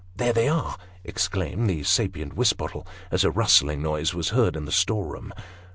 [0.15, 4.71] "There they are!" exclaimed the sapient Wisbottle, as a rustling noise was heard in the
[4.71, 5.31] storeroom.